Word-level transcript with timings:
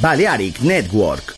Balearic 0.00 0.62
Network. 0.62 1.37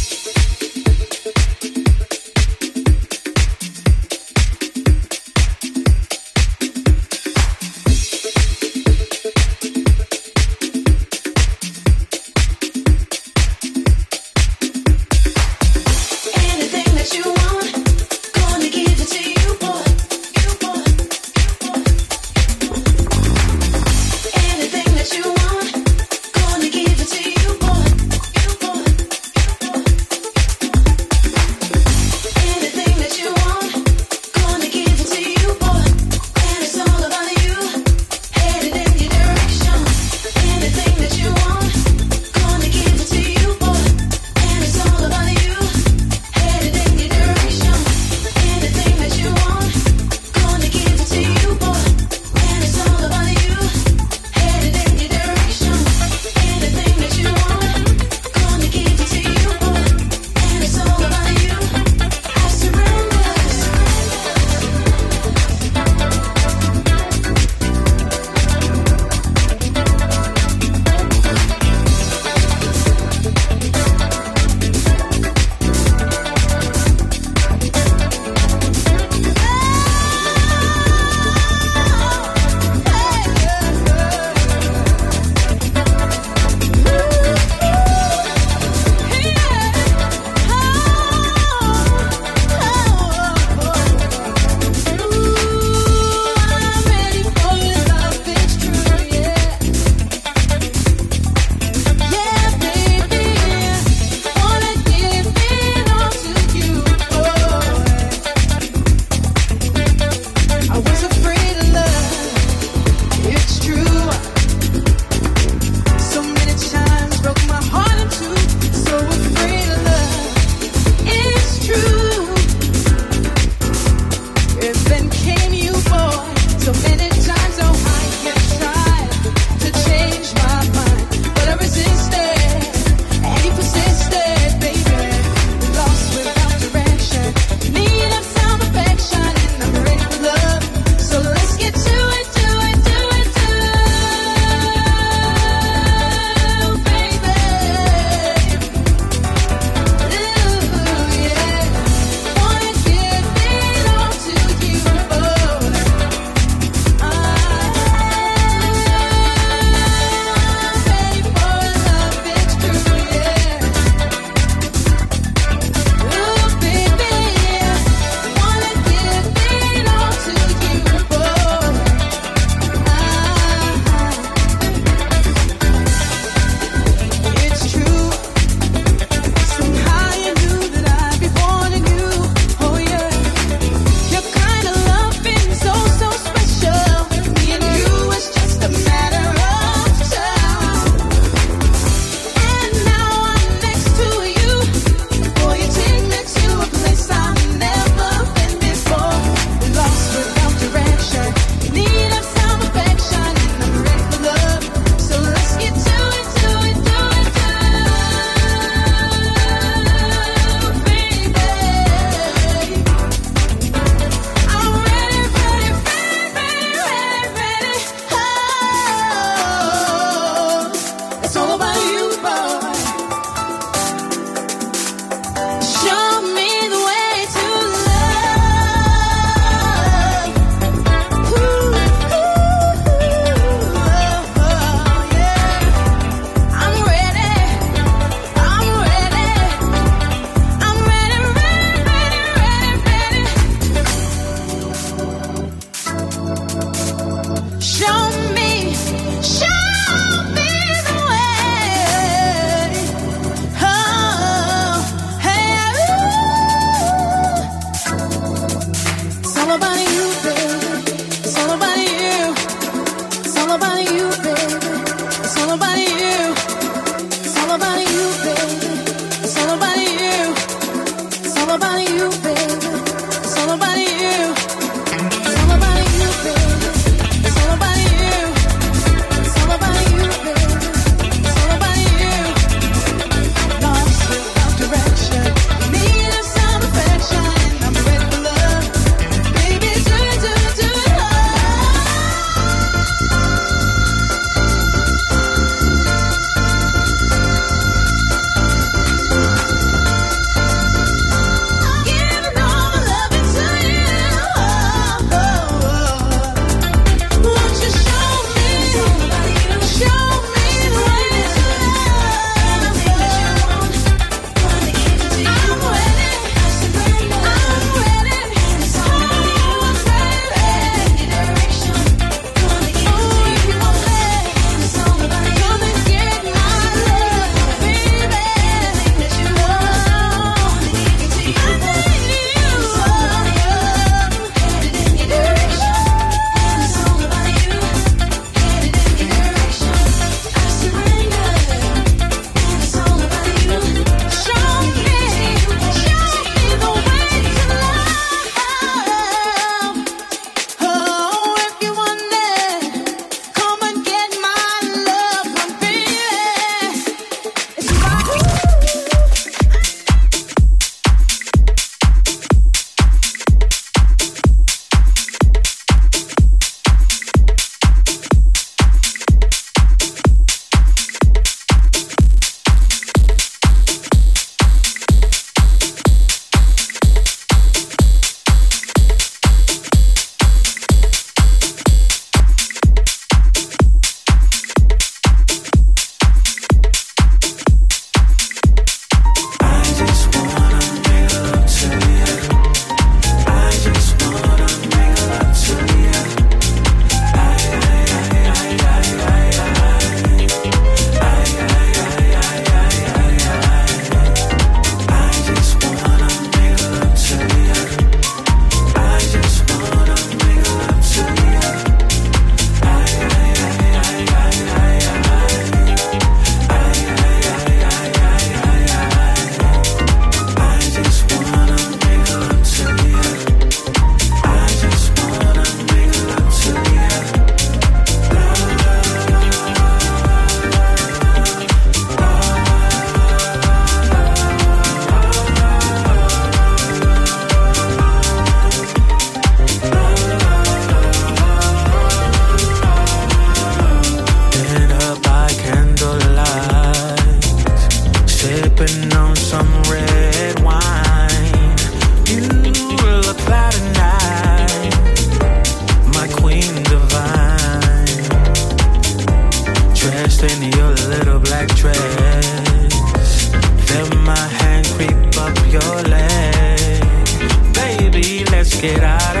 querer. 468.61 469.20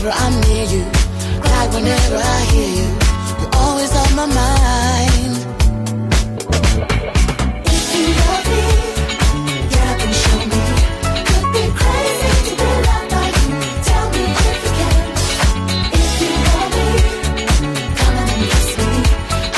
whenever 0.00 0.24
I'm 0.24 0.40
near 0.48 0.64
you. 0.64 0.84
Cry 1.42 1.66
whenever 1.74 2.16
I 2.16 2.40
hear 2.52 2.68
you. 2.78 2.88
You're 3.40 3.54
always 3.54 3.92
on 3.94 4.16
my 4.16 4.26
mind. 4.26 5.34
If 7.66 7.86
you 7.94 8.06
love 8.20 8.46
me, 8.50 8.64
get 9.68 10.00
and 10.04 10.14
show 10.22 10.40
me. 10.52 10.62
Could 11.28 11.46
be 11.52 11.64
crazy 11.80 12.32
to 12.46 12.52
be 12.60 12.70
loved 12.88 13.10
by 13.12 13.26
you. 13.40 13.58
Tell 13.88 14.06
me 14.14 14.24
if 14.48 14.58
you 14.64 14.72
can. 14.80 14.96
If 16.00 16.12
you 16.22 16.32
love 16.48 16.72
me, 16.76 16.88
come 17.98 18.16
and 18.24 18.42
kiss 18.50 18.70
me. 18.80 18.90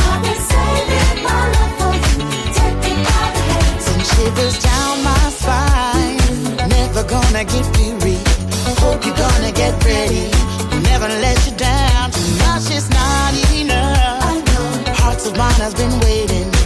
I've 0.07 0.21
been 0.25 0.41
saving 0.51 1.19
my 1.23 1.41
love 1.55 1.73
for 1.79 1.93
you. 2.03 2.19
Take 2.59 2.79
me 2.85 2.93
by 3.07 3.25
the 3.35 3.95
shivers 4.11 4.57
down 4.63 4.95
my 5.07 5.25
spine. 5.39 6.69
Never 6.69 7.03
gonna 7.05 7.45
you 7.79 7.92
gonna 9.23 9.53
get 9.53 9.73
ready. 9.85 10.25
Never 10.91 11.09
let 11.25 11.39
you 11.47 11.55
down. 11.57 12.11
Tonight's 12.11 12.69
just 12.69 12.91
not 12.91 13.33
enough. 13.61 14.25
I 14.31 14.35
know. 14.49 14.93
Hearts 15.03 15.27
of 15.27 15.37
mine 15.37 15.61
has 15.65 15.75
been 15.75 15.95
waiting 16.01 16.62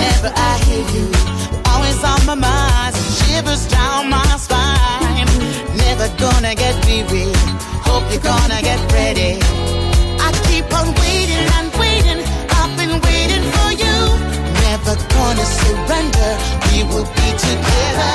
whenever 0.00 0.32
I 0.34 0.52
hear 0.66 0.84
you. 0.96 1.06
Always 1.70 2.00
on 2.12 2.20
my 2.26 2.34
mind, 2.34 2.94
shivers 3.18 3.66
down 3.68 4.08
my 4.08 4.32
spine. 4.46 5.28
Never 5.84 6.08
gonna 6.24 6.54
get 6.54 6.74
weary. 6.86 7.28
Hope 7.88 8.04
you're 8.12 8.26
gonna 8.32 8.60
get 8.62 8.80
ready. 8.92 9.32
I 10.26 10.28
keep 10.48 10.66
on 10.78 10.88
waiting 11.02 11.46
and 11.58 11.68
waiting. 11.82 12.20
I've 12.58 12.72
been 12.80 12.96
waiting 13.08 13.44
for 13.54 13.70
you. 13.82 13.96
Never 14.64 14.94
gonna 15.14 15.46
surrender. 15.60 16.30
We 16.68 16.78
will 16.90 17.08
be 17.18 17.28
together. 17.46 18.14